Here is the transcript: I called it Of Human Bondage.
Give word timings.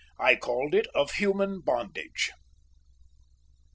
I 0.19 0.35
called 0.35 0.73
it 0.73 0.87
Of 0.95 1.11
Human 1.11 1.59
Bondage. 1.59 2.31